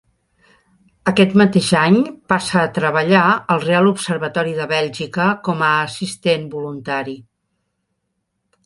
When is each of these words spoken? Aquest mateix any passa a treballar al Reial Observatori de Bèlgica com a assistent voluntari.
Aquest 1.11 1.35
mateix 1.41 1.67
any 1.81 1.99
passa 2.33 2.57
a 2.63 2.71
treballar 2.79 3.27
al 3.57 3.61
Reial 3.67 3.91
Observatori 3.93 4.57
de 4.63 4.69
Bèlgica 4.75 5.29
com 5.51 5.63
a 5.71 5.71
assistent 5.87 6.51
voluntari. 6.57 7.17